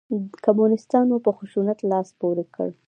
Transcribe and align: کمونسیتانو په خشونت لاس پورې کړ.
کمونسیتانو 0.45 1.15
په 1.25 1.31
خشونت 1.37 1.79
لاس 1.91 2.07
پورې 2.19 2.45
کړ. 2.55 2.69